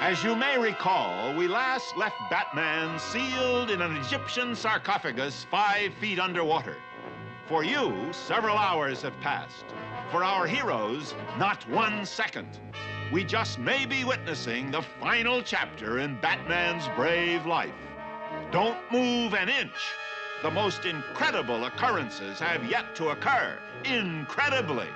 [0.00, 6.18] As you may recall, we last left Batman sealed in an Egyptian sarcophagus five feet
[6.18, 6.76] underwater.
[7.46, 9.66] For you, several hours have passed.
[10.10, 12.58] For our heroes, not one second.
[13.12, 17.74] We just may be witnessing the final chapter in Batman's brave life.
[18.50, 19.92] Don't move an inch.
[20.40, 23.58] The most incredible occurrences have yet to occur.
[23.84, 24.88] Incredibly.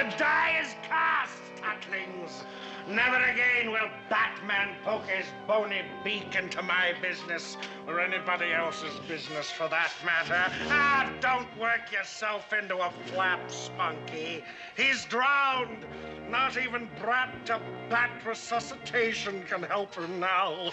[0.00, 2.44] The die is cast, Tutlings.
[2.88, 9.50] Never again will Batman poke his bony beak into my business, or anybody else's business
[9.50, 10.50] for that matter.
[10.70, 14.42] Ah, don't work yourself into a flap, Spunky.
[14.74, 15.84] He's drowned.
[16.30, 20.72] Not even brat to bat resuscitation can help him now.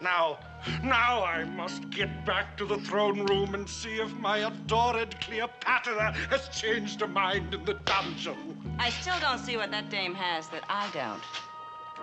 [0.00, 0.38] Now,
[0.84, 6.12] now I must get back to the throne room and see if my adored Cleopatra
[6.30, 8.57] has changed her mind in the dungeon.
[8.78, 11.22] I still don't see what that dame has that I don't.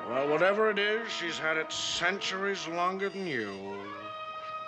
[0.10, 3.78] Well, whatever it is, she's had it centuries longer than you.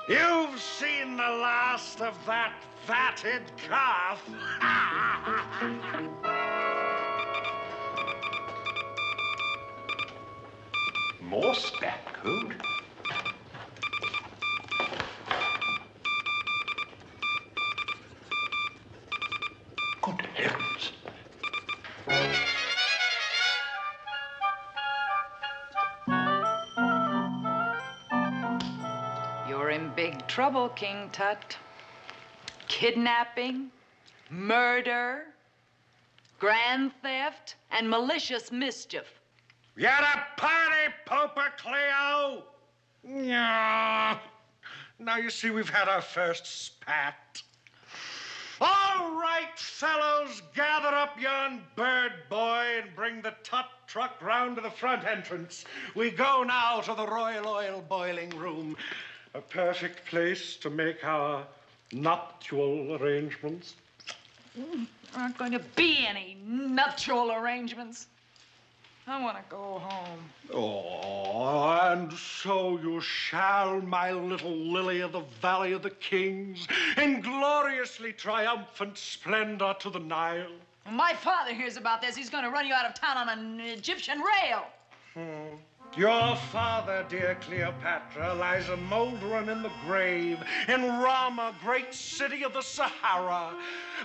[0.08, 2.54] You've seen the last of that
[2.86, 4.22] fatted calf.
[11.22, 12.56] More stat code?
[30.48, 31.58] Trouble, King Tut.
[32.70, 33.70] Kidnapping,
[34.30, 35.26] murder,
[36.40, 39.20] grand theft, and malicious mischief.
[39.76, 42.44] You're a party pooper, Cleo.
[43.04, 44.22] Now
[45.22, 47.42] you see we've had our first spat.
[48.62, 54.62] All right, fellows, gather up yon bird boy and bring the tut truck round to
[54.62, 55.66] the front entrance.
[55.94, 58.78] We go now to the Royal Oil Boiling Room,
[59.34, 61.46] a perfect place to make our
[61.92, 63.76] nuptial arrangements.
[64.56, 64.66] There
[65.16, 68.08] aren't going to be any nuptial arrangements.
[69.10, 70.20] I want to go home.
[70.54, 76.68] Oh, and so you shall, my little lily of the Valley of the Kings,
[76.98, 80.52] in gloriously triumphant splendor to the Nile.
[80.84, 83.30] When my father hears about this, he's going to run you out of town on
[83.30, 84.66] an Egyptian rail.
[85.14, 85.56] Hmm.
[85.96, 90.38] Your father, dear Cleopatra, lies a moldering in the grave
[90.68, 93.56] in Rama, great city of the Sahara.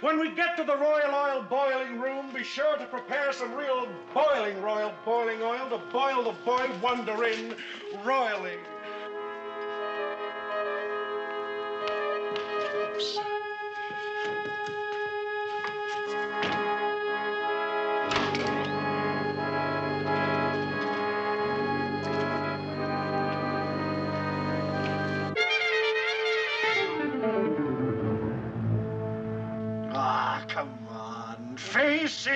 [0.00, 3.86] When we get to the royal oil boiling room, be sure to prepare some real
[4.14, 7.54] boiling royal boiling oil to boil the boy wonder in
[8.04, 8.56] royally.
[12.94, 13.31] Oops.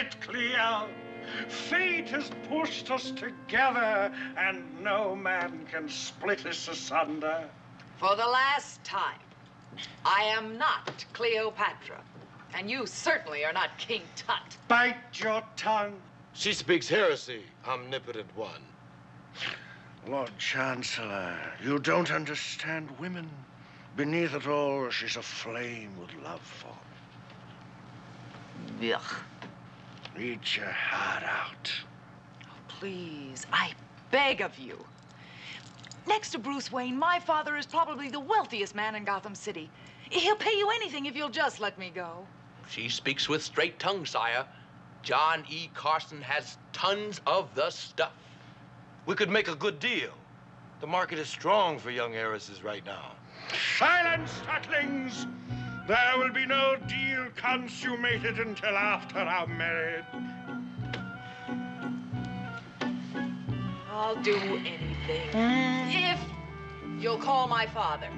[0.07, 0.89] It, Cleo.
[1.49, 7.49] Fate has pushed us together, and no man can split us asunder.
[7.99, 9.19] For the last time,
[10.05, 12.01] I am not Cleopatra.
[12.55, 14.57] And you certainly are not King Tut.
[14.69, 16.01] Bite your tongue.
[16.33, 18.63] She speaks heresy, omnipotent one.
[20.07, 23.29] Lord Chancellor, you don't understand women.
[23.97, 26.73] Beneath it all, she's aflame with love for
[28.81, 28.93] me.
[28.93, 29.03] Ugh.
[30.17, 31.73] Reach your heart out.
[32.45, 33.73] Oh, Please, I
[34.11, 34.83] beg of you.
[36.07, 39.69] Next to Bruce Wayne, my father is probably the wealthiest man in Gotham City.
[40.09, 42.27] He'll pay you anything if you'll just let me go.
[42.71, 44.47] She speaks with straight tongue, sire.
[45.03, 45.69] John E.
[45.75, 48.13] Carson has tons of the stuff.
[49.05, 50.11] We could make a good deal.
[50.81, 53.13] The market is strong for young heiresses right now.
[53.79, 55.27] Silence, Tutlings!
[55.87, 60.05] There will be no deal consummated until after our marriage.
[63.89, 65.31] I'll do anything.
[65.31, 65.89] Hmm.
[65.89, 66.21] If
[67.01, 68.09] you'll call my father.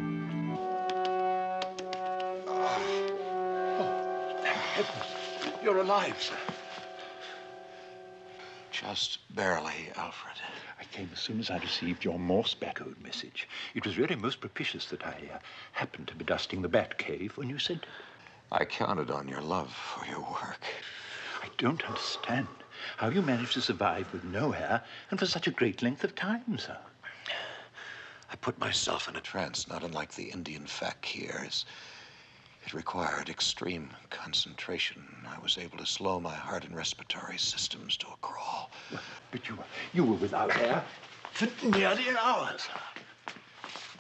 [5.63, 6.37] You're alive, sir.
[8.71, 10.37] Just barely, Alfred.
[10.93, 13.49] Came as soon as I received your Morse Bat-code message.
[13.75, 15.39] It was really most propitious that I uh,
[15.73, 17.89] happened to be dusting the Bat Cave when you sent it.
[18.51, 20.65] I counted on your love for your work.
[21.43, 22.49] I don't understand
[22.97, 26.15] how you managed to survive with no hair and for such a great length of
[26.15, 26.79] time, sir.
[28.33, 31.65] I put myself in a trance, not unlike the Indian fakirs.
[32.65, 35.03] It required extreme concentration.
[35.27, 38.71] I was able to slow my heart and respiratory systems to a crawl.
[39.31, 39.65] But you were,
[39.95, 40.85] you were without air.
[41.33, 43.33] for nearly an hour, sir.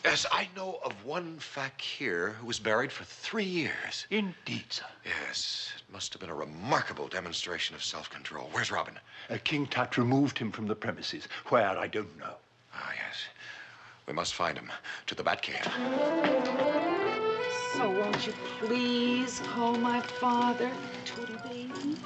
[0.04, 4.06] Yes, I know of one fakir who was buried for three years.
[4.10, 4.84] Indeed, sir.
[5.04, 8.48] Yes, it must have been a remarkable demonstration of self-control.
[8.52, 8.94] Where's Robin?
[9.28, 11.26] Uh, King Tut removed him from the premises.
[11.46, 12.34] Where, I don't know.
[12.74, 13.16] Ah, yes.
[14.06, 14.70] We must find him.
[15.06, 16.87] To the Batcave.
[17.74, 20.70] So won't you please call my father,
[21.04, 21.96] Tootie Baby?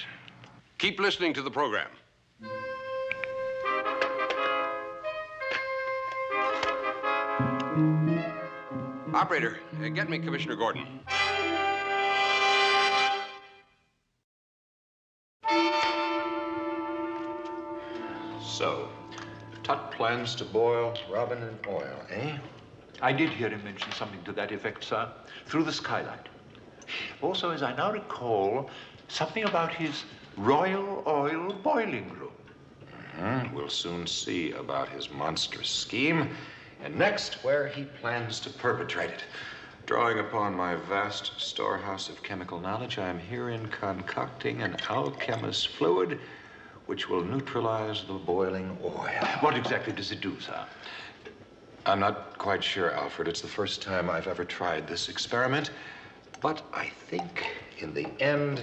[0.79, 1.89] Keep listening to the program.
[9.13, 10.87] Operator, uh, get me Commissioner Gordon.
[18.41, 18.89] So,
[19.69, 22.39] Tut plans to boil Robin in oil, eh?
[23.01, 25.09] I did hear him mention something to that effect, sir,
[25.47, 26.29] through the skylight.
[27.23, 28.71] Also, as I now recall,
[29.09, 30.05] something about his
[30.37, 32.33] royal oil boiling room.
[33.17, 36.31] Hmm, We'll soon see about his monstrous scheme,
[36.83, 39.25] and next, where he plans to perpetrate it.
[39.87, 46.21] Drawing upon my vast storehouse of chemical knowledge, I am herein concocting an alchemist's fluid
[46.87, 49.09] which will neutralize the boiling oil.
[49.41, 50.65] What exactly does it do, sir?
[51.89, 53.29] I'm not quite sure, Alfred.
[53.29, 55.71] It's the first time I've ever tried this experiment,
[56.43, 57.47] but I think
[57.79, 58.61] in the end,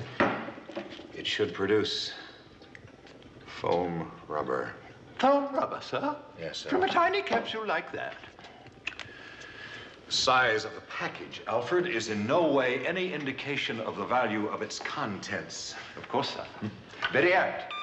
[1.15, 2.13] it should produce
[3.47, 4.73] foam rubber.
[5.17, 6.15] Foam rubber, sir?
[6.39, 6.69] Yes, sir.
[6.69, 8.15] From a tiny capsule like that.
[8.85, 14.49] The size of the package, Alfred, is in no way any indication of the value
[14.49, 15.73] of its contents.
[15.97, 16.45] Of course, sir.
[16.59, 16.67] Hmm.
[17.11, 17.74] Very apt.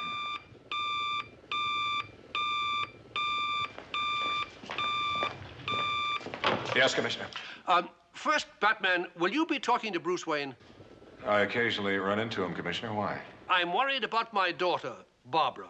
[6.75, 7.27] Yes, Commissioner.
[7.67, 10.55] Um, first, Batman, will you be talking to Bruce Wayne?
[11.27, 12.95] I occasionally run into him, Commissioner.
[12.95, 13.21] Why?
[13.49, 14.95] I'm worried about my daughter,
[15.27, 15.69] Barbara.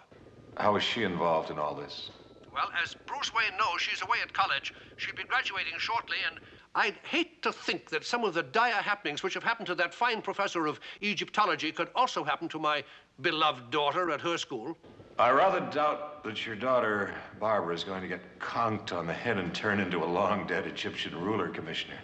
[0.56, 2.11] How is she involved in all this?
[2.54, 4.75] Well, as Bruce Wayne knows, she's away at college.
[4.97, 6.38] She'll be graduating shortly, and
[6.75, 9.94] I'd hate to think that some of the dire happenings which have happened to that
[9.94, 12.85] fine professor of Egyptology could also happen to my
[13.21, 14.76] beloved daughter at her school.
[15.19, 19.38] I rather doubt that your daughter, Barbara, is going to get conked on the head
[19.38, 21.99] and turn into a long dead Egyptian ruler, Commissioner.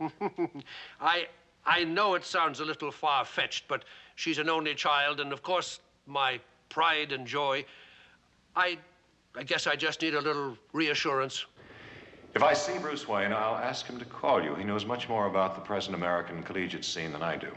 [1.00, 1.26] I
[1.66, 3.84] I know it sounds a little far fetched, but
[4.16, 7.64] she's an only child, and of course, my pride and joy.
[8.54, 8.78] I
[9.36, 11.46] I guess I just need a little reassurance.
[12.34, 14.54] If I see Bruce Wayne, I'll ask him to call you.
[14.56, 17.48] He knows much more about the present American collegiate scene than I do.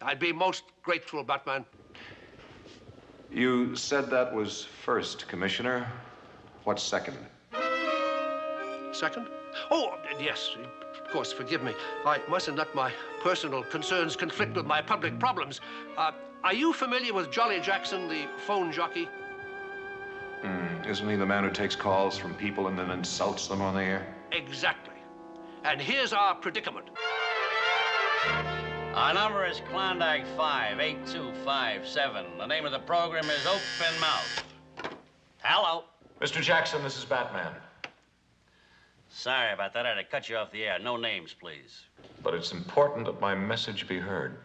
[0.00, 1.64] I'd be most grateful, Batman.
[3.32, 5.90] You said that was first, Commissioner.
[6.64, 7.16] What's second?
[8.92, 9.26] Second?
[9.70, 10.54] Oh, yes,
[11.02, 11.72] of course, forgive me.
[12.04, 15.62] I mustn't let my personal concerns conflict with my public problems.
[15.96, 16.12] Uh,
[16.44, 19.08] are you familiar with Jolly Jackson, the phone jockey?
[20.42, 23.74] Mm, isn't he the man who takes calls from people and then insults them on
[23.74, 24.14] the air?
[24.32, 24.94] Exactly.
[25.64, 26.86] And here's our predicament.
[28.94, 32.26] Our number is Klondike 58257.
[32.36, 34.44] The name of the program is Open Mouth.
[35.38, 35.84] Hello.
[36.20, 36.42] Mr.
[36.42, 37.52] Jackson, this is Batman.
[39.08, 39.86] Sorry about that.
[39.86, 40.78] I had to cut you off the air.
[40.78, 41.86] No names, please.
[42.22, 44.36] But it's important that my message be heard.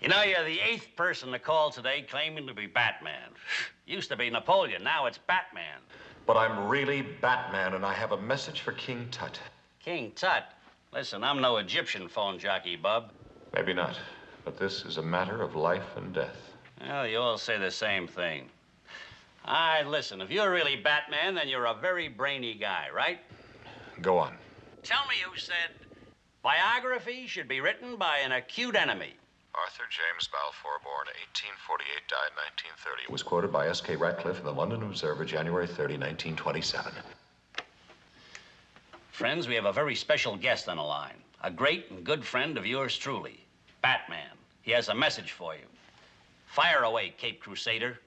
[0.00, 3.32] You know, you're the eighth person to call today claiming to be Batman.
[3.86, 5.80] Used to be Napoleon, now it's Batman.
[6.24, 9.38] But I'm really Batman, and I have a message for King Tut.
[9.78, 10.44] King Tut?
[10.90, 13.10] Listen, I'm no Egyptian phone jockey, bub.
[13.54, 13.98] Maybe not,
[14.44, 16.36] but this is a matter of life and death.
[16.80, 18.48] Well, you all say the same thing.
[19.44, 23.20] All right, listen, if you're really Batman, then you're a very brainy guy, right?
[24.02, 24.34] Go on.
[24.82, 25.70] Tell me who said
[26.42, 29.14] biography should be written by an acute enemy.
[29.54, 32.34] Arthur James Balfour, born 1848, died
[32.74, 33.12] 1930.
[33.12, 33.94] Was quoted by S.K.
[33.94, 36.92] Ratcliffe in the London Observer, January 30, 1927.
[39.12, 41.14] Friends, we have a very special guest on the line.
[41.42, 43.43] A great and good friend of yours truly,
[43.84, 44.30] Batman.
[44.62, 45.66] He has a message for you.
[46.46, 47.98] Fire away, Cape Crusader.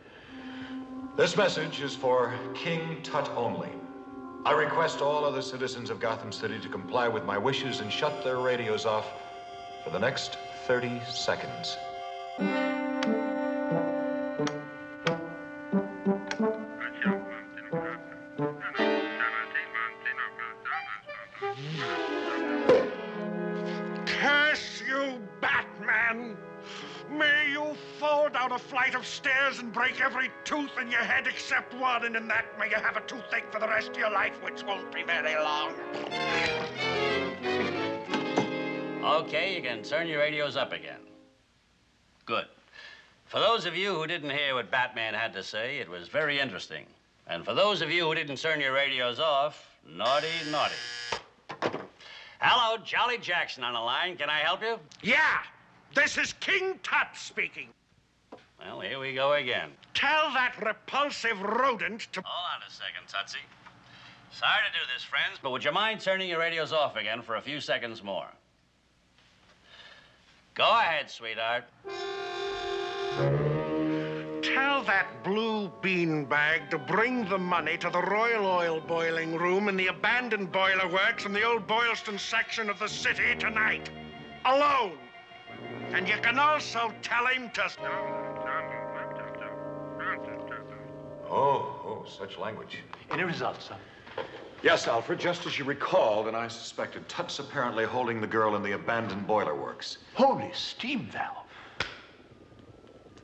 [1.15, 3.69] This message is for King Tut only.
[4.43, 8.24] I request all other citizens of Gotham City to comply with my wishes and shut
[8.24, 9.05] their radios off
[9.84, 11.77] for the next 30 seconds.
[28.88, 32.46] Flight of stairs and break every tooth in your head except one, and in that
[32.58, 35.36] may you have a toothache for the rest of your life, which won't be very
[35.36, 35.74] long.
[39.03, 41.01] Okay, you can turn your radios up again.
[42.25, 42.46] Good.
[43.25, 46.39] For those of you who didn't hear what Batman had to say, it was very
[46.39, 46.86] interesting.
[47.27, 50.75] And for those of you who didn't turn your radios off, naughty, naughty.
[52.39, 54.15] Hello, Jolly Jackson on the line.
[54.15, 54.79] Can I help you?
[55.01, 55.39] Yeah,
[55.94, 57.67] this is King Tut speaking.
[58.59, 59.71] Well, here we go again.
[59.93, 62.21] Tell that repulsive rodent to.
[62.25, 63.41] Hold on a second, Tutsy.
[64.31, 67.35] Sorry to do this, friends, but would you mind turning your radios off again for
[67.35, 68.27] a few seconds more?
[70.53, 71.65] Go ahead, sweetheart.
[74.43, 79.77] Tell that blue beanbag to bring the money to the Royal Oil Boiling Room in
[79.77, 83.89] the abandoned boiler works in the old Boylston section of the city tonight.
[84.45, 84.97] Alone.
[85.93, 88.26] And you can also tell him to.
[92.09, 92.79] Such language.
[93.11, 93.75] Any results, sir?
[94.63, 98.63] Yes, Alfred, just as you recalled, and I suspected, Tut's apparently holding the girl in
[98.63, 99.99] the abandoned boiler works.
[100.15, 101.45] Holy steam valve.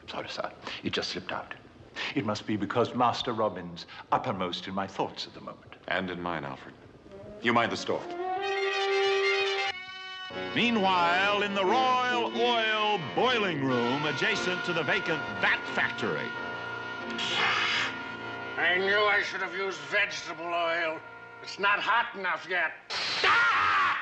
[0.08, 0.52] Sorry, sir.
[0.84, 1.56] It just slipped out.
[2.14, 5.76] It must be because Master Robin's uppermost in my thoughts at the moment.
[5.88, 6.76] And in mine, Alfred.
[7.42, 8.02] You mind the store.
[10.56, 16.28] Meanwhile, in the Royal Oil Boiling Room adjacent to the vacant vat factory.
[18.64, 20.98] I knew I should have used vegetable oil.
[21.42, 22.72] It's not hot enough yet.
[23.24, 24.00] Ah!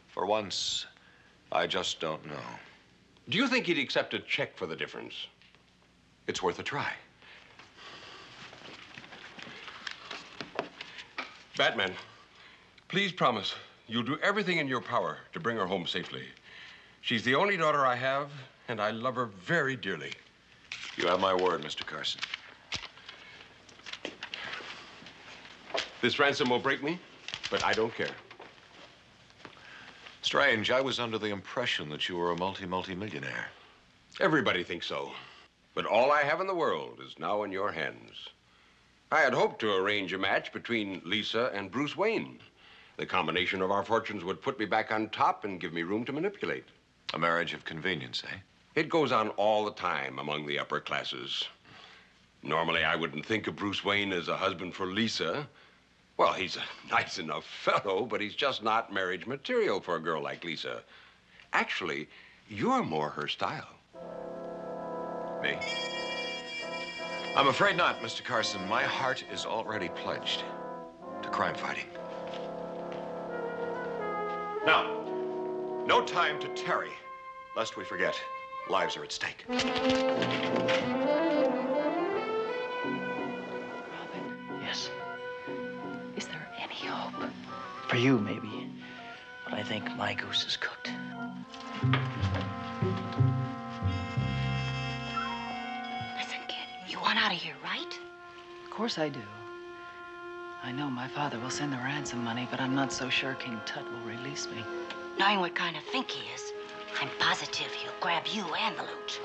[0.06, 0.86] For once,
[1.50, 2.44] I just don't know.
[3.28, 5.26] Do you think he'd accept a check for the difference?
[6.28, 6.92] It's worth a try.
[11.56, 11.92] Batman,
[12.88, 13.56] please promise
[13.88, 16.22] you'll do everything in your power to bring her home safely.
[17.00, 18.30] She's the only daughter I have,
[18.68, 20.12] and I love her very dearly.
[20.96, 21.84] You have my word, Mr.
[21.84, 22.20] Carson.
[26.00, 26.98] This ransom will break me,
[27.50, 28.14] but I don't care.
[30.22, 33.48] Strange, I was under the impression that you were a multi-multi-millionaire.
[34.20, 35.12] Everybody thinks so.
[35.74, 38.28] But all I have in the world is now in your hands.
[39.10, 42.38] I had hoped to arrange a match between Lisa and Bruce Wayne.
[42.96, 46.04] The combination of our fortunes would put me back on top and give me room
[46.04, 46.66] to manipulate.
[47.12, 48.36] A marriage of convenience, eh?
[48.74, 51.44] It goes on all the time among the upper classes.
[52.42, 55.46] Normally, I wouldn't think of Bruce Wayne as a husband for Lisa.
[56.16, 60.20] Well, he's a nice enough fellow, but he's just not marriage material for a girl
[60.22, 60.82] like Lisa.
[61.52, 62.08] Actually,
[62.48, 63.68] you're more her style.
[65.40, 65.56] Me?
[67.36, 68.24] I'm afraid not, Mr.
[68.24, 68.66] Carson.
[68.68, 70.42] My heart is already pledged
[71.22, 71.86] to crime fighting.
[74.66, 75.04] Now,
[75.86, 76.92] no time to tarry,
[77.56, 78.20] lest we forget.
[78.70, 79.44] Lives are at stake.
[79.48, 79.66] Robin.
[84.62, 84.90] Yes.
[86.16, 87.30] Is there any hope?
[87.88, 88.70] For you, maybe.
[89.44, 90.90] But I think my goose is cooked.
[96.16, 97.98] Listen, kid, you want out of here, right?
[98.64, 99.20] Of course I do.
[100.62, 103.60] I know my father will send the ransom money, but I'm not so sure King
[103.66, 104.64] Tut will release me.
[105.18, 106.53] Knowing what kind of think he is,
[107.00, 109.20] I'm positive he'll grab you and the loot.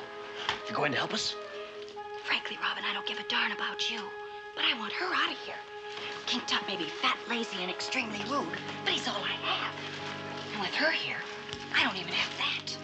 [0.67, 1.35] You going to help us?
[2.23, 4.01] Frankly, Robin, I don't give a darn about you.
[4.55, 5.55] But I want her out of here.
[6.25, 9.73] King Tut may be fat, lazy, and extremely rude, but he's all I have.
[10.53, 11.17] And with her here,
[11.75, 12.77] I don't even have that.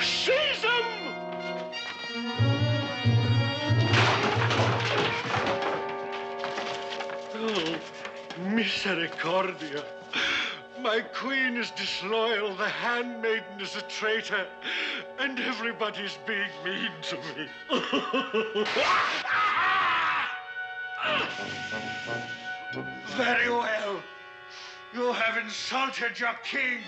[0.00, 2.49] Seize him!
[8.60, 9.82] Misericordia.
[10.82, 14.46] My queen is disloyal, the handmaiden is a traitor,
[15.18, 17.48] and everybody's being mean to me.
[23.16, 24.02] Very well.
[24.92, 26.80] You have insulted your king.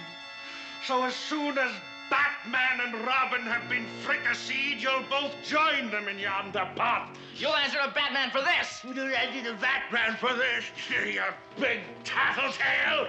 [0.87, 1.73] So as soon as
[2.13, 7.17] Batman and Robin have been fricasseed, you'll both join them in yonder pot.
[7.37, 8.83] You'll answer to Batman for this.
[8.85, 11.23] You'll answer to Batman for this, you
[11.59, 13.09] big tattletale.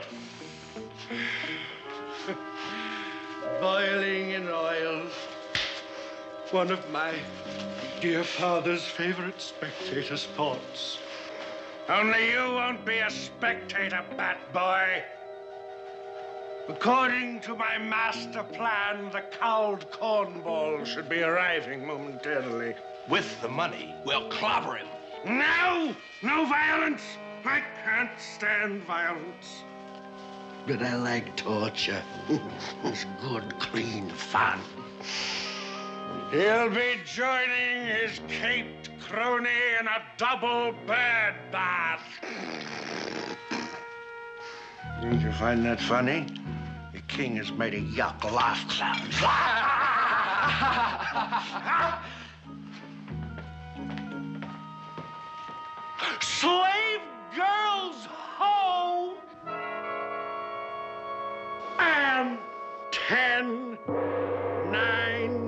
[3.59, 5.07] Boiling in oil.
[6.51, 7.13] One of my
[7.99, 10.99] dear father's favorite spectator sports.
[11.89, 15.03] Only you won't be a spectator, Bat Boy.
[16.69, 22.73] According to my master plan, the cowled cornball should be arriving momentarily.
[23.09, 24.87] With the money, we'll clobber him.
[25.25, 25.93] No!
[26.21, 27.01] No violence!
[27.43, 29.63] I can't stand violence.
[30.65, 32.01] But I like torture.
[32.85, 34.61] it's good, clean fun.
[36.31, 39.49] He'll be joining his caped crony
[39.81, 42.07] in a double bird bath.
[45.01, 46.27] Did you find that funny?
[47.13, 48.97] King has made a yuck laugh cloud.
[56.21, 57.01] Slave
[57.35, 59.13] girls ho!
[61.77, 62.39] And
[62.91, 63.77] ten,
[64.71, 65.42] nine,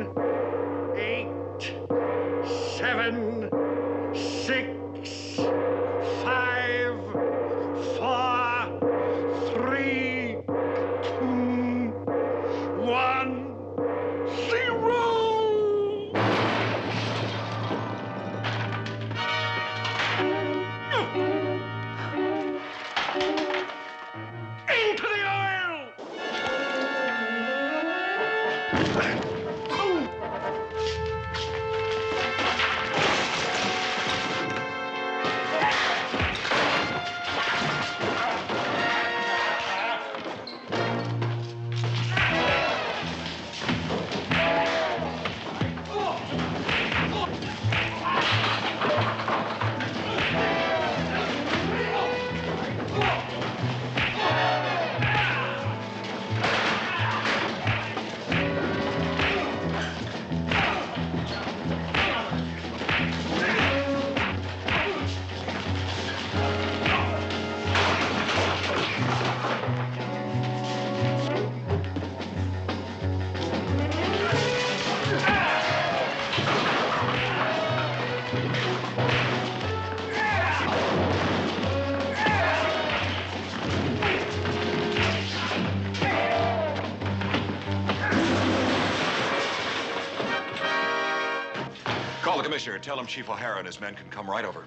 [92.56, 94.63] Commissioner, tell him Chief O'Hara and his men can come right over.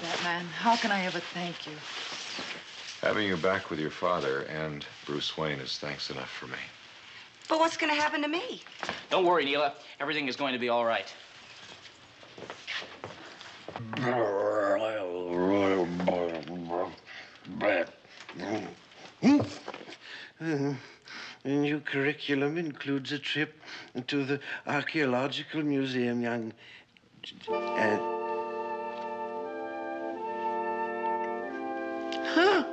[0.00, 1.74] Batman, how can I ever thank you?
[3.02, 6.58] Having you back with your father and Bruce Wayne is thanks enough for me.
[7.48, 8.62] But what's going to happen to me?
[9.10, 9.74] Don't worry, Neila.
[10.00, 11.14] Everything is going to be all right.
[21.92, 23.60] Curriculum includes a trip
[24.06, 26.50] to the Archaeological Museum, young.
[27.46, 27.98] Uh,
[32.24, 32.64] huh?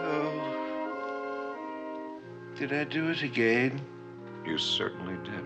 [0.00, 0.32] Oh.
[2.56, 3.80] Did I do it again?
[4.46, 5.44] You certainly did.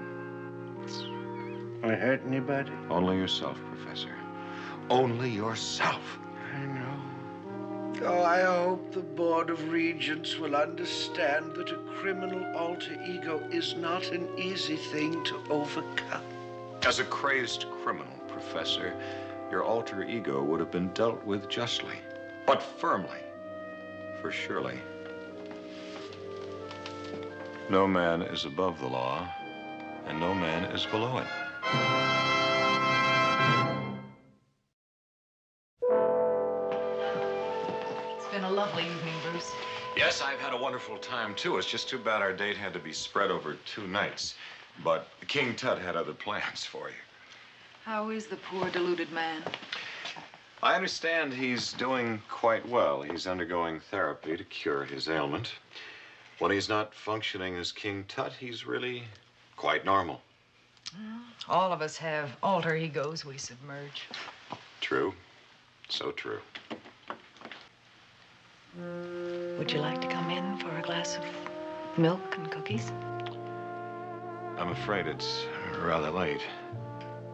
[1.83, 2.73] I hurt anybody?
[2.91, 4.15] Only yourself, Professor.
[4.91, 6.19] Only yourself.
[6.55, 6.82] I know.
[8.05, 13.77] Oh, I hope the Board of Regents will understand that a criminal alter ego is
[13.77, 16.23] not an easy thing to overcome.
[16.85, 18.93] As a crazed criminal, Professor,
[19.53, 21.95] your alter ego would have been dealt with justly,
[22.45, 23.21] but firmly.
[24.21, 24.81] For surely,
[27.71, 29.29] no man is above the law,
[30.07, 32.22] and no man is below it.
[40.73, 41.59] Wonderful time, too.
[41.59, 44.37] It's just too bad our date had to be spread over two nights.
[44.83, 46.95] But King Tut had other plans for you.
[47.85, 49.43] How is the poor deluded man?
[50.63, 53.03] I understand he's doing quite well.
[53.03, 55.53] He's undergoing therapy to cure his ailment.
[56.39, 59.03] When he's not functioning as King Tut, he's really
[59.57, 60.23] quite normal.
[61.51, 64.09] All of us have alter egos we submerge.
[64.81, 65.13] True.
[65.91, 66.41] So true.
[68.75, 69.22] Hmm.
[69.63, 71.25] Would you like to come in for a glass of
[71.97, 72.91] milk and cookies?
[74.59, 75.47] I'm afraid it's
[75.79, 76.43] rather late.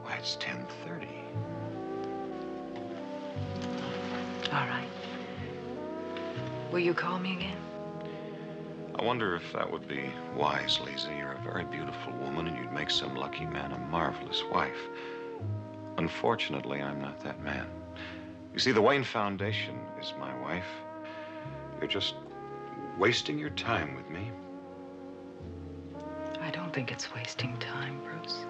[0.03, 1.07] Why, it's 10.30.
[4.53, 4.91] All right.
[6.71, 7.57] Will you call me again?
[8.97, 11.09] I wonder if that would be wise, Lisa.
[11.17, 14.91] You're a very beautiful woman, and you'd make some lucky man a marvelous wife.
[15.97, 17.67] Unfortunately, I'm not that man.
[18.53, 20.67] You see, the Wayne Foundation is my wife.
[21.81, 22.15] You're just
[22.99, 24.31] wasting your time with me.
[26.41, 28.45] I don't think it's wasting time, Bruce.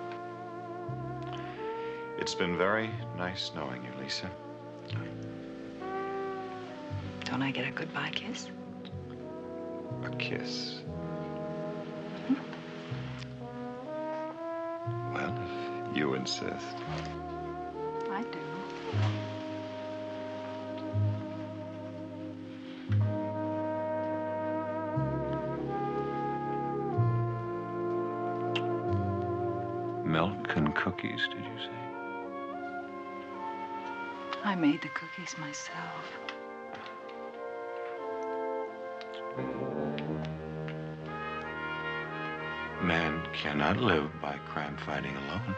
[2.18, 4.30] It's been very nice knowing you, Lisa.
[7.24, 8.48] Don't I get a goodbye kiss?
[10.04, 10.80] A kiss.
[12.26, 12.34] Hmm?
[15.12, 15.38] Well,
[15.90, 16.76] if you insist.
[34.48, 36.06] I made the cookies myself.
[42.82, 45.54] Man cannot live by crime fighting alone.